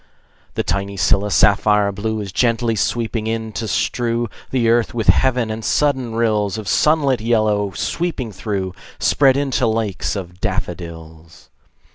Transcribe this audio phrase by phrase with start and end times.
[0.55, 5.51] The tiny scilla, sapphire blue, Is gently sweeping in, to strew The earth with heaven;
[5.51, 11.51] and sudden rills Of sunlit yellow, sweeping through, Spread into lakes of daffodils.